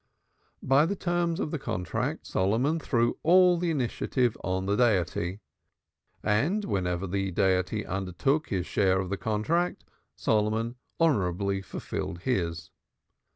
By 0.63 0.87
the 0.87 0.95
terms 0.95 1.39
of 1.39 1.51
the 1.51 1.59
contract 1.59 2.25
Solomon 2.25 2.79
threw 2.79 3.19
all 3.21 3.59
the 3.59 3.69
initiative 3.69 4.35
on 4.43 4.65
the 4.65 4.75
Deity, 4.75 5.41
and 6.23 6.65
whenever 6.65 7.05
the 7.05 7.29
Deity 7.29 7.85
undertook 7.85 8.49
his 8.49 8.65
share 8.65 8.99
of 8.99 9.11
the 9.11 9.17
contract, 9.17 9.83
Solomon 10.15 10.77
honorably 10.99 11.61
fulfilled 11.61 12.21
his. 12.23 12.71